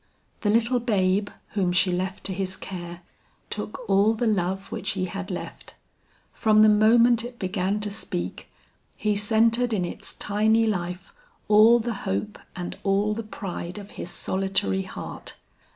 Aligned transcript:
"The 0.39 0.49
little 0.49 0.79
babe 0.79 1.29
whom 1.49 1.71
she 1.71 1.91
left 1.91 2.23
to 2.23 2.33
his 2.33 2.55
care, 2.57 3.01
took 3.51 3.87
all 3.87 4.15
the 4.15 4.25
love 4.25 4.71
which 4.71 4.93
he 4.93 5.05
had 5.05 5.29
left. 5.29 5.75
From 6.33 6.63
the 6.63 6.69
moment 6.69 7.23
it 7.23 7.37
began 7.37 7.79
to 7.81 7.91
speak, 7.91 8.49
he 8.97 9.15
centered 9.15 9.73
in 9.73 9.85
its 9.85 10.15
tiny 10.15 10.65
life 10.65 11.13
all 11.47 11.77
the 11.77 11.93
hope 12.09 12.39
and 12.55 12.79
all 12.81 13.13
the 13.13 13.21
pride 13.21 13.77
of 13.77 13.91
his 13.91 14.09
solitary 14.09 14.81
heart. 14.81 15.35